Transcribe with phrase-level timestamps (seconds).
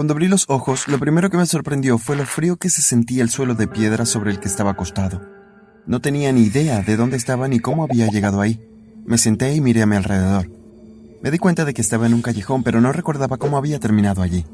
[0.00, 3.22] Cuando abrí los ojos, lo primero que me sorprendió fue lo frío que se sentía
[3.22, 5.20] el suelo de piedra sobre el que estaba acostado.
[5.84, 8.66] No tenía ni idea de dónde estaba ni cómo había llegado ahí.
[9.04, 10.50] Me senté y miré a mi alrededor.
[11.20, 14.22] Me di cuenta de que estaba en un callejón, pero no recordaba cómo había terminado
[14.22, 14.46] allí.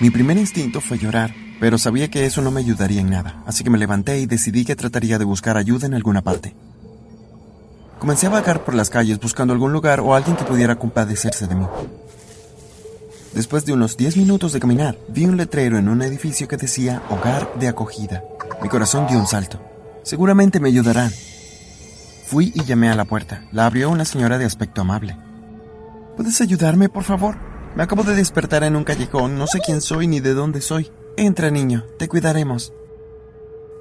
[0.00, 3.64] Mi primer instinto fue llorar, pero sabía que eso no me ayudaría en nada, así
[3.64, 6.54] que me levanté y decidí que trataría de buscar ayuda en alguna parte.
[7.98, 11.56] Comencé a vagar por las calles buscando algún lugar o alguien que pudiera compadecerse de
[11.56, 11.66] mí.
[13.36, 17.02] Después de unos 10 minutos de caminar, vi un letrero en un edificio que decía
[17.10, 18.24] Hogar de Acogida.
[18.62, 19.60] Mi corazón dio un salto.
[20.04, 21.10] Seguramente me ayudarán.
[22.24, 23.46] Fui y llamé a la puerta.
[23.52, 25.18] La abrió una señora de aspecto amable.
[26.16, 27.36] ¿Puedes ayudarme, por favor?
[27.76, 30.90] Me acabo de despertar en un callejón, no sé quién soy ni de dónde soy.
[31.18, 32.72] Entra, niño, te cuidaremos.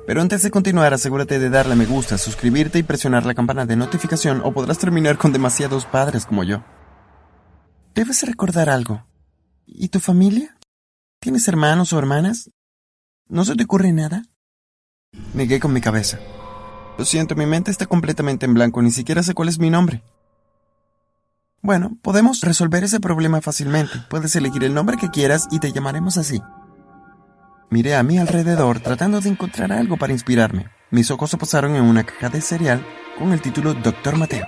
[0.05, 3.77] Pero antes de continuar, asegúrate de darle me gusta, suscribirte y presionar la campana de
[3.77, 6.61] notificación o podrás terminar con demasiados padres como yo.
[7.93, 9.04] Debes recordar algo.
[9.65, 10.57] ¿Y tu familia?
[11.19, 12.51] ¿Tienes hermanos o hermanas?
[13.27, 14.23] ¿No se te ocurre nada?
[15.33, 16.19] Negué con mi cabeza.
[16.97, 20.03] Lo siento, mi mente está completamente en blanco, ni siquiera sé cuál es mi nombre.
[21.61, 23.93] Bueno, podemos resolver ese problema fácilmente.
[24.09, 26.41] Puedes elegir el nombre que quieras y te llamaremos así.
[27.71, 30.69] Miré a mi alrededor tratando de encontrar algo para inspirarme.
[30.91, 32.85] Mis ojos se posaron en una caja de cereal
[33.17, 34.47] con el título Doctor Mateo.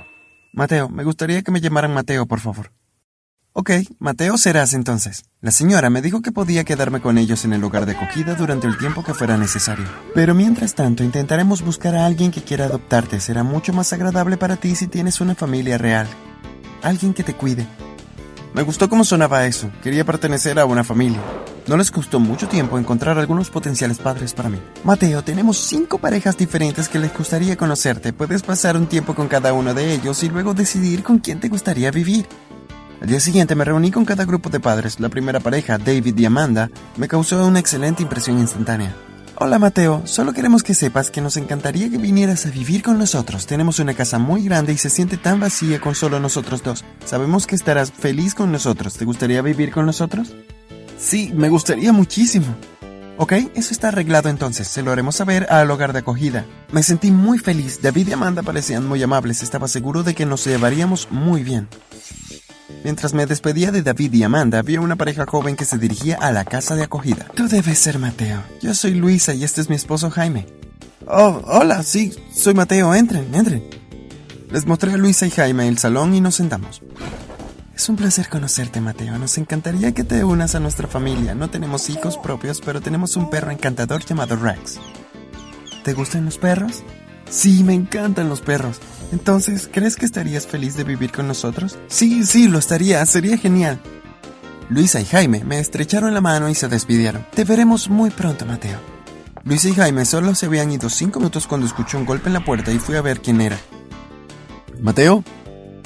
[0.53, 2.72] Mateo, me gustaría que me llamaran Mateo, por favor.
[3.59, 5.25] Ok, Mateo serás entonces.
[5.41, 8.67] La señora me dijo que podía quedarme con ellos en el lugar de acogida durante
[8.67, 9.86] el tiempo que fuera necesario.
[10.13, 13.19] Pero mientras tanto intentaremos buscar a alguien que quiera adoptarte.
[13.19, 16.05] Será mucho más agradable para ti si tienes una familia real.
[16.83, 17.66] Alguien que te cuide.
[18.53, 19.72] Me gustó cómo sonaba eso.
[19.81, 21.19] Quería pertenecer a una familia.
[21.66, 24.59] No les costó mucho tiempo encontrar algunos potenciales padres para mí.
[24.83, 28.13] Mateo, tenemos cinco parejas diferentes que les gustaría conocerte.
[28.13, 31.50] Puedes pasar un tiempo con cada uno de ellos y luego decidir con quién te
[31.50, 32.28] gustaría vivir.
[33.02, 35.00] Al día siguiente me reuní con cada grupo de padres.
[35.00, 38.95] La primera pareja, David y Amanda, me causó una excelente impresión instantánea.
[39.40, 43.46] Hola Mateo, solo queremos que sepas que nos encantaría que vinieras a vivir con nosotros.
[43.46, 46.84] Tenemos una casa muy grande y se siente tan vacía con solo nosotros dos.
[47.06, 48.96] Sabemos que estarás feliz con nosotros.
[48.96, 50.34] ¿Te gustaría vivir con nosotros?
[50.97, 52.47] Sí, me gustaría muchísimo.
[53.19, 56.46] Ok, eso está arreglado entonces, se lo haremos saber al hogar de acogida.
[56.72, 60.46] Me sentí muy feliz, David y Amanda parecían muy amables, estaba seguro de que nos
[60.46, 61.68] llevaríamos muy bien.
[62.83, 66.17] Mientras me despedía de David y Amanda, vi a una pareja joven que se dirigía
[66.21, 67.27] a la casa de acogida.
[67.35, 68.43] Tú debes ser Mateo.
[68.61, 70.45] Yo soy Luisa y este es mi esposo Jaime.
[71.05, 72.93] Oh, hola, sí, soy Mateo.
[72.93, 73.63] Entren, entren.
[74.51, 76.81] Les mostré a Luisa y Jaime el salón y nos sentamos.
[77.75, 79.17] Es un placer conocerte, Mateo.
[79.19, 81.35] Nos encantaría que te unas a nuestra familia.
[81.35, 84.79] No tenemos hijos propios, pero tenemos un perro encantador llamado Rex.
[85.83, 86.83] ¿Te gustan los perros?
[87.29, 88.79] Sí, me encantan los perros.
[89.11, 91.77] Entonces, ¿crees que estarías feliz de vivir con nosotros?
[91.88, 93.79] Sí, sí, lo estaría, sería genial.
[94.69, 97.25] Luisa y Jaime me estrecharon la mano y se despidieron.
[97.33, 98.79] Te veremos muy pronto, Mateo.
[99.43, 102.43] Luisa y Jaime solo se habían ido cinco minutos cuando escuché un golpe en la
[102.43, 103.57] puerta y fui a ver quién era.
[104.81, 105.23] ¿Mateo?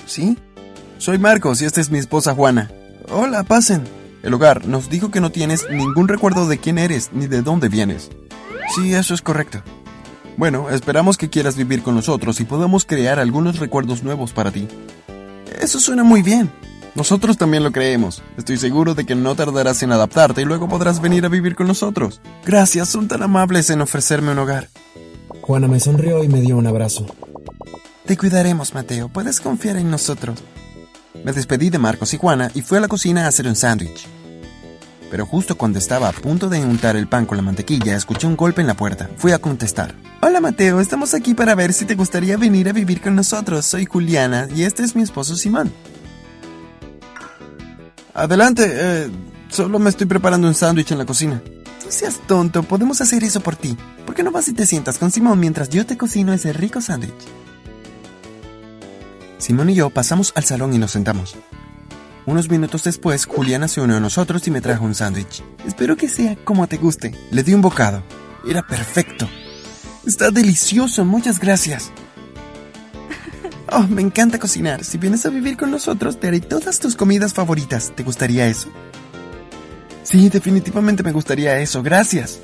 [0.08, 0.38] ¿Sí?
[0.98, 2.72] Soy Marcos y esta es mi esposa Juana.
[3.10, 3.84] Hola, pasen.
[4.24, 7.70] El hogar nos dijo que no tienes ningún recuerdo de quién eres ni de dónde
[7.70, 8.10] vienes.
[8.76, 9.64] Sí, eso es correcto.
[10.42, 14.68] Bueno, esperamos que quieras vivir con nosotros y podamos crear algunos recuerdos nuevos para ti.
[15.62, 16.52] Eso suena muy bien.
[16.96, 18.24] Nosotros también lo creemos.
[18.40, 21.68] Estoy seguro de que no tardarás en adaptarte y luego podrás venir a vivir con
[21.68, 22.22] nosotros.
[22.44, 24.70] Gracias, son tan amables en ofrecerme un hogar.
[25.42, 27.06] Juana me sonrió y me dio un abrazo.
[28.08, 29.10] Te cuidaremos, Mateo.
[29.10, 30.44] Puedes confiar en nosotros.
[31.24, 34.08] Me despedí de Marcos y Juana y fui a la cocina a hacer un sándwich.
[35.12, 38.38] Pero justo cuando estaba a punto de untar el pan con la mantequilla, escuché un
[38.38, 39.10] golpe en la puerta.
[39.18, 39.94] Fui a contestar.
[40.22, 43.66] Hola Mateo, estamos aquí para ver si te gustaría venir a vivir con nosotros.
[43.66, 45.74] Soy Juliana y este es mi esposo Simón.
[48.14, 49.10] Adelante, eh,
[49.50, 51.44] solo me estoy preparando un sándwich en la cocina.
[51.84, 53.76] No seas tonto, podemos hacer eso por ti.
[54.06, 56.80] ¿Por qué no vas y te sientas con Simón mientras yo te cocino ese rico
[56.80, 57.12] sándwich?
[59.40, 61.36] Simón y yo pasamos al salón y nos sentamos.
[62.26, 65.44] Unos minutos después, Juliana se unió a nosotros y me trajo un sándwich.
[65.66, 67.14] Espero que sea como te guste.
[67.32, 68.04] Le di un bocado.
[68.48, 69.28] Era perfecto.
[70.06, 71.92] Está delicioso, muchas gracias.
[73.74, 74.84] Oh, me encanta cocinar.
[74.84, 77.94] Si vienes a vivir con nosotros, te haré todas tus comidas favoritas.
[77.96, 78.68] ¿Te gustaría eso?
[80.04, 81.82] Sí, definitivamente me gustaría eso.
[81.82, 82.42] Gracias.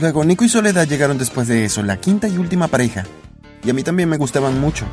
[0.00, 3.04] Luego, Nico y Soledad llegaron después de eso, la quinta y última pareja.
[3.62, 4.86] Y a mí también me gustaban mucho.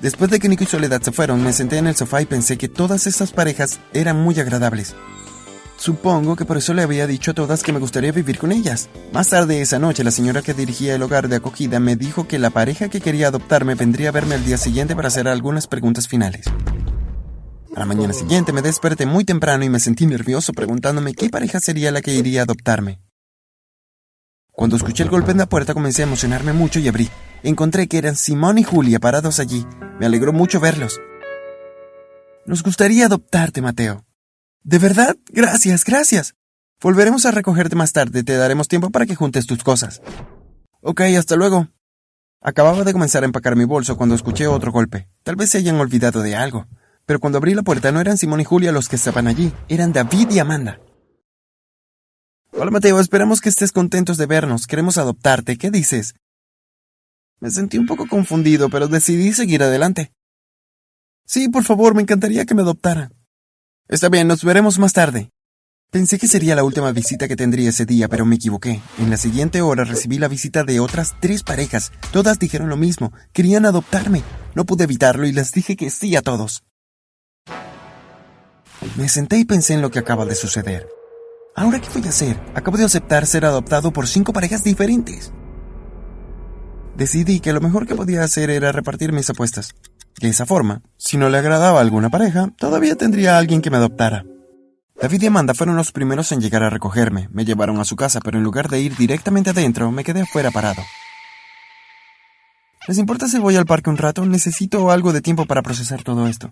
[0.00, 2.58] Después de que Nico y Soledad se fueron, me senté en el sofá y pensé
[2.58, 4.94] que todas estas parejas eran muy agradables.
[5.78, 8.88] Supongo que por eso le había dicho a todas que me gustaría vivir con ellas.
[9.12, 12.38] Más tarde esa noche, la señora que dirigía el hogar de acogida me dijo que
[12.38, 16.08] la pareja que quería adoptarme vendría a verme al día siguiente para hacer algunas preguntas
[16.08, 16.46] finales.
[17.74, 21.60] A la mañana siguiente me desperté muy temprano y me sentí nervioso preguntándome qué pareja
[21.60, 23.00] sería la que iría a adoptarme.
[24.50, 27.10] Cuando escuché el golpe en la puerta comencé a emocionarme mucho y abrí.
[27.46, 29.64] Encontré que eran Simón y Julia parados allí.
[30.00, 31.00] Me alegró mucho verlos.
[32.44, 34.04] Nos gustaría adoptarte, Mateo.
[34.64, 35.16] ¿De verdad?
[35.28, 36.34] Gracias, gracias.
[36.82, 38.24] Volveremos a recogerte más tarde.
[38.24, 40.02] Te daremos tiempo para que juntes tus cosas.
[40.80, 41.68] Ok, hasta luego.
[42.42, 45.08] Acababa de comenzar a empacar mi bolso cuando escuché otro golpe.
[45.22, 46.66] Tal vez se hayan olvidado de algo.
[47.04, 49.92] Pero cuando abrí la puerta no eran Simón y Julia los que estaban allí, eran
[49.92, 50.80] David y Amanda.
[52.50, 54.66] Hola Mateo, esperamos que estés contentos de vernos.
[54.66, 55.58] Queremos adoptarte.
[55.58, 56.16] ¿Qué dices?
[57.40, 60.12] Me sentí un poco confundido, pero decidí seguir adelante.
[61.26, 63.10] Sí, por favor, me encantaría que me adoptara.
[63.88, 65.30] Está bien, nos veremos más tarde.
[65.90, 68.80] Pensé que sería la última visita que tendría ese día, pero me equivoqué.
[68.98, 71.92] En la siguiente hora recibí la visita de otras tres parejas.
[72.12, 73.12] Todas dijeron lo mismo.
[73.32, 74.22] Querían adoptarme.
[74.54, 76.64] No pude evitarlo y les dije que sí a todos.
[78.96, 80.86] Me senté y pensé en lo que acaba de suceder.
[81.54, 82.38] ¿Ahora qué voy a hacer?
[82.54, 85.32] Acabo de aceptar ser adoptado por cinco parejas diferentes.
[86.96, 89.74] Decidí que lo mejor que podía hacer era repartir mis apuestas.
[90.18, 93.70] De esa forma, si no le agradaba a alguna pareja, todavía tendría a alguien que
[93.70, 94.24] me adoptara.
[94.98, 97.28] David y Amanda fueron los primeros en llegar a recogerme.
[97.30, 100.50] Me llevaron a su casa, pero en lugar de ir directamente adentro, me quedé afuera
[100.50, 100.82] parado.
[102.88, 104.24] ¿Les importa si voy al parque un rato?
[104.24, 106.50] Necesito algo de tiempo para procesar todo esto.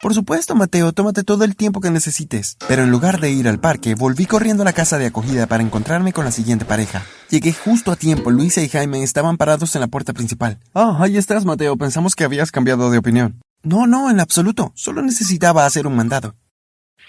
[0.00, 2.56] Por supuesto, Mateo, tómate todo el tiempo que necesites.
[2.68, 5.62] Pero en lugar de ir al parque, volví corriendo a la casa de acogida para
[5.62, 7.02] encontrarme con la siguiente pareja.
[7.30, 8.30] Llegué justo a tiempo.
[8.30, 10.58] Luisa y Jaime estaban parados en la puerta principal.
[10.74, 11.76] Ah, ahí estás, Mateo.
[11.76, 13.40] Pensamos que habías cambiado de opinión.
[13.62, 14.72] No, no, en absoluto.
[14.74, 16.34] Solo necesitaba hacer un mandado.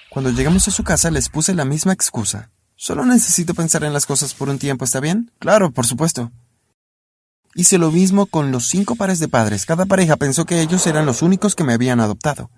[0.10, 2.52] Cuando llegamos a su casa les puse la misma excusa.
[2.78, 5.32] Solo necesito pensar en las cosas por un tiempo, ¿está bien?
[5.40, 6.32] Claro, por supuesto.
[7.54, 9.66] Hice lo mismo con los cinco pares de padres.
[9.66, 12.50] Cada pareja pensó que ellos eran los únicos que me habían adoptado.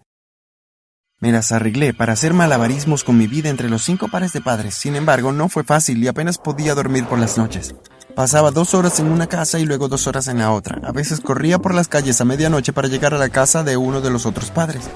[1.19, 4.75] Me las arreglé para hacer malabarismos con mi vida entre los cinco pares de padres.
[4.75, 7.73] Sin embargo, no fue fácil y apenas podía dormir por las noches.
[8.15, 10.79] Pasaba dos horas en una casa y luego dos horas en la otra.
[10.87, 13.99] A veces corría por las calles a medianoche para llegar a la casa de uno
[13.99, 14.91] de los otros padres.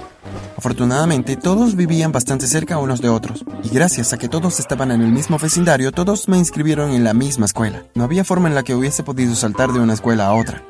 [0.56, 5.02] Afortunadamente, todos vivían bastante cerca unos de otros, y gracias a que todos estaban en
[5.02, 7.82] el mismo vecindario, todos me inscribieron en la misma escuela.
[7.96, 10.62] No había forma en la que hubiese podido saltar de una escuela a otra.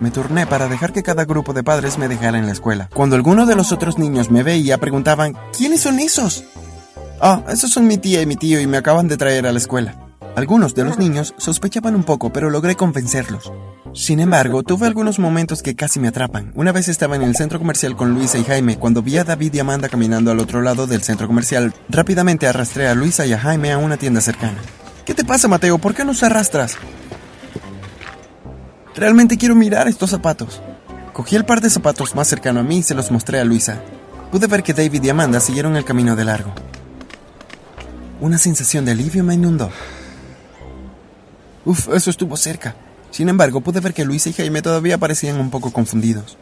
[0.00, 2.88] Me turné para dejar que cada grupo de padres me dejara en la escuela.
[2.94, 6.44] Cuando alguno de los otros niños me veía, preguntaban, ¿quiénes son esos?
[7.20, 9.58] Ah, esos son mi tía y mi tío y me acaban de traer a la
[9.58, 9.94] escuela.
[10.36, 13.52] Algunos de los niños sospechaban un poco, pero logré convencerlos.
[13.92, 16.52] Sin embargo, tuve algunos momentos que casi me atrapan.
[16.54, 19.52] Una vez estaba en el centro comercial con Luisa y Jaime cuando vi a David
[19.52, 21.74] y Amanda caminando al otro lado del centro comercial.
[21.90, 24.58] Rápidamente arrastré a Luisa y a Jaime a una tienda cercana.
[25.04, 25.76] ¿Qué te pasa, Mateo?
[25.78, 26.78] ¿Por qué nos arrastras?
[28.94, 30.60] Realmente quiero mirar estos zapatos.
[31.12, 33.80] Cogí el par de zapatos más cercano a mí y se los mostré a Luisa.
[34.32, 36.52] Pude ver que David y Amanda siguieron el camino de largo.
[38.20, 39.70] Una sensación de alivio me inundó.
[41.64, 42.74] Uf, eso estuvo cerca.
[43.10, 46.36] Sin embargo, pude ver que Luisa y Jaime todavía parecían un poco confundidos.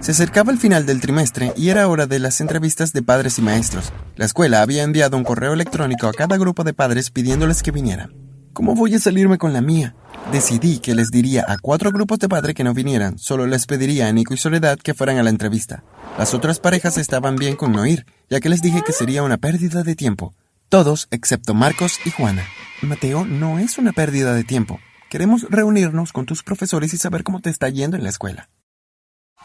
[0.00, 3.42] Se acercaba el final del trimestre y era hora de las entrevistas de padres y
[3.42, 3.92] maestros.
[4.16, 8.27] La escuela había enviado un correo electrónico a cada grupo de padres pidiéndoles que vinieran.
[8.58, 9.94] ¿Cómo voy a salirme con la mía?
[10.32, 14.08] Decidí que les diría a cuatro grupos de padres que no vinieran, solo les pediría
[14.08, 15.84] a Nico y Soledad que fueran a la entrevista.
[16.18, 19.36] Las otras parejas estaban bien con no ir, ya que les dije que sería una
[19.36, 20.34] pérdida de tiempo.
[20.68, 22.42] Todos, excepto Marcos y Juana.
[22.82, 24.80] Mateo, no es una pérdida de tiempo.
[25.08, 28.50] Queremos reunirnos con tus profesores y saber cómo te está yendo en la escuela.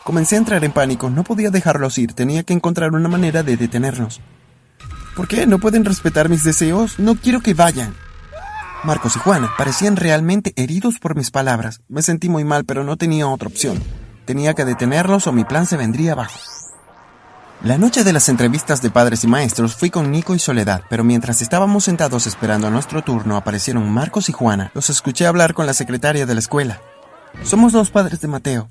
[0.03, 3.57] Comencé a entrar en pánico, no podía dejarlos ir, tenía que encontrar una manera de
[3.57, 4.21] detenerlos.
[5.15, 5.45] ¿Por qué?
[5.45, 6.97] ¿No pueden respetar mis deseos?
[6.97, 7.93] No quiero que vayan.
[8.83, 11.79] Marcos y Juana parecían realmente heridos por mis palabras.
[11.87, 13.81] Me sentí muy mal, pero no tenía otra opción.
[14.25, 16.37] Tenía que detenerlos o mi plan se vendría abajo.
[17.63, 21.05] La noche de las entrevistas de padres y maestros fui con Nico y Soledad, pero
[21.05, 24.69] mientras estábamos sentados esperando nuestro turno aparecieron Marcos y Juana.
[24.73, 26.81] Los escuché hablar con la secretaria de la escuela.
[27.43, 28.69] Somos dos padres de Mateo.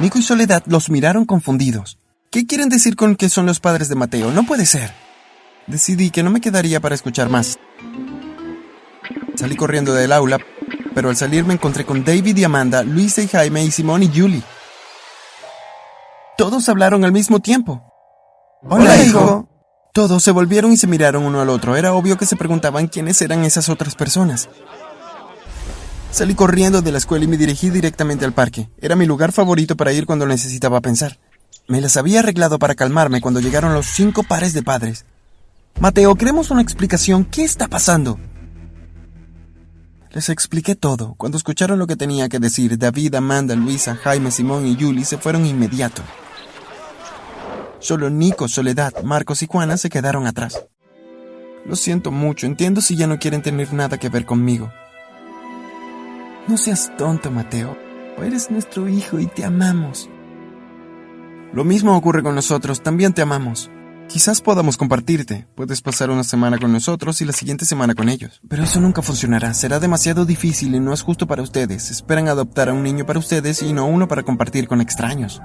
[0.00, 1.98] Nico y Soledad los miraron confundidos.
[2.30, 4.30] ¿Qué quieren decir con que son los padres de Mateo?
[4.30, 4.90] No puede ser.
[5.66, 7.58] Decidí que no me quedaría para escuchar más.
[9.34, 10.38] Salí corriendo del aula,
[10.94, 14.08] pero al salir me encontré con David y Amanda, Luisa y Jaime y Simón y
[14.08, 14.42] Julie.
[16.36, 17.82] Todos hablaron al mismo tiempo.
[18.62, 19.48] Hola, hijo.
[19.92, 21.76] Todos se volvieron y se miraron uno al otro.
[21.76, 24.48] Era obvio que se preguntaban quiénes eran esas otras personas.
[26.10, 28.68] Salí corriendo de la escuela y me dirigí directamente al parque.
[28.78, 31.18] Era mi lugar favorito para ir cuando necesitaba pensar.
[31.68, 35.04] Me las había arreglado para calmarme cuando llegaron los cinco pares de padres.
[35.80, 37.24] Mateo, queremos una explicación.
[37.24, 38.18] ¿Qué está pasando?
[40.12, 41.14] Les expliqué todo.
[41.16, 45.16] Cuando escucharon lo que tenía que decir, David, Amanda, Luisa, Jaime, Simón y Julie se
[45.16, 46.02] fueron inmediato.
[47.78, 50.66] Solo Nico, Soledad, Marcos y Juana se quedaron atrás.
[51.64, 54.70] Lo siento mucho, entiendo si ya no quieren tener nada que ver conmigo.
[56.46, 57.76] No seas tonto, Mateo.
[58.18, 60.10] Eres nuestro hijo y te amamos.
[61.54, 63.70] Lo mismo ocurre con nosotros, también te amamos.
[64.08, 65.46] Quizás podamos compartirte.
[65.54, 68.40] Puedes pasar una semana con nosotros y la siguiente semana con ellos.
[68.48, 69.54] Pero eso nunca funcionará.
[69.54, 71.90] Será demasiado difícil y no es justo para ustedes.
[71.90, 75.40] Esperan adoptar a un niño para ustedes y no uno para compartir con extraños.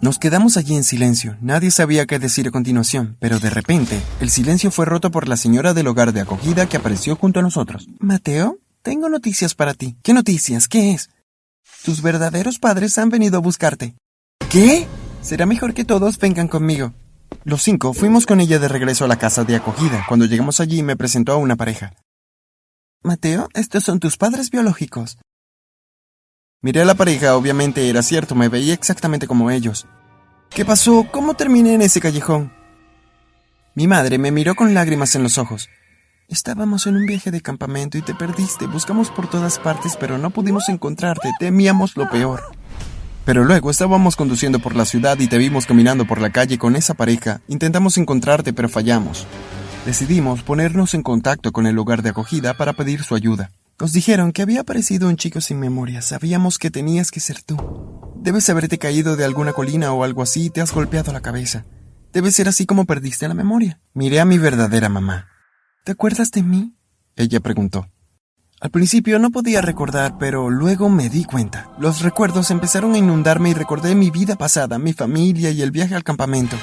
[0.00, 1.36] Nos quedamos allí en silencio.
[1.40, 5.36] Nadie sabía qué decir a continuación, pero de repente, el silencio fue roto por la
[5.36, 7.88] señora del hogar de acogida que apareció junto a nosotros.
[7.98, 9.96] Mateo, tengo noticias para ti.
[10.02, 10.68] ¿Qué noticias?
[10.68, 11.10] ¿Qué es?
[11.82, 13.94] Tus verdaderos padres han venido a buscarte.
[14.50, 14.86] ¿Qué?
[15.22, 16.92] Será mejor que todos vengan conmigo.
[17.44, 20.04] Los cinco fuimos con ella de regreso a la casa de acogida.
[20.08, 21.94] Cuando llegamos allí me presentó a una pareja.
[23.02, 25.18] Mateo, estos son tus padres biológicos.
[26.60, 29.86] Miré a la pareja, obviamente era cierto, me veía exactamente como ellos.
[30.50, 31.06] ¿Qué pasó?
[31.12, 32.52] ¿Cómo terminé en ese callejón?
[33.74, 35.68] Mi madre me miró con lágrimas en los ojos.
[36.28, 38.66] Estábamos en un viaje de campamento y te perdiste.
[38.66, 41.30] Buscamos por todas partes, pero no pudimos encontrarte.
[41.38, 42.42] Temíamos lo peor.
[43.26, 46.76] Pero luego estábamos conduciendo por la ciudad y te vimos caminando por la calle con
[46.76, 47.40] esa pareja.
[47.48, 49.26] Intentamos encontrarte, pero fallamos.
[49.84, 53.50] Decidimos ponernos en contacto con el lugar de acogida para pedir su ayuda.
[53.80, 56.02] Nos dijeron que había aparecido un chico sin memoria.
[56.02, 57.56] Sabíamos que tenías que ser tú.
[58.14, 61.64] Debes haberte caído de alguna colina o algo así y te has golpeado la cabeza.
[62.12, 63.80] Debe ser así como perdiste la memoria.
[63.92, 65.26] Miré a mi verdadera mamá.
[65.82, 66.76] ¿Te acuerdas de mí?
[67.16, 67.88] Ella preguntó.
[68.58, 71.68] Al principio no podía recordar, pero luego me di cuenta.
[71.78, 75.94] Los recuerdos empezaron a inundarme y recordé mi vida pasada, mi familia y el viaje
[75.94, 76.56] al campamento.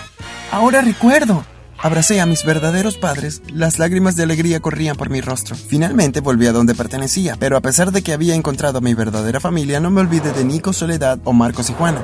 [0.51, 1.45] Ahora recuerdo.
[1.77, 5.55] Abracé a mis verdaderos padres, las lágrimas de alegría corrían por mi rostro.
[5.55, 9.39] Finalmente volví a donde pertenecía, pero a pesar de que había encontrado a mi verdadera
[9.39, 12.03] familia, no me olvidé de Nico, Soledad o Marcos y Juana.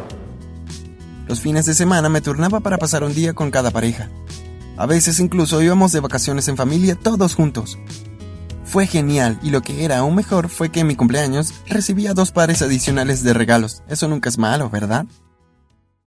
[1.28, 4.10] Los fines de semana me turnaba para pasar un día con cada pareja.
[4.78, 7.80] A veces incluso íbamos de vacaciones en familia todos juntos.
[8.70, 12.32] Fue genial y lo que era aún mejor fue que en mi cumpleaños recibía dos
[12.32, 13.82] pares adicionales de regalos.
[13.88, 15.08] Eso nunca es malo, ¿verdad?